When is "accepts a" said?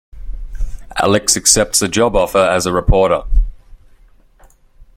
1.37-1.87